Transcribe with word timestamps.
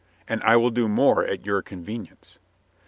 "And 0.27 0.41
I 0.41 0.55
will 0.55 0.71
do 0.71 0.87
more 0.87 1.23
at 1.23 1.45
your 1.45 1.61
convenience." 1.61 2.39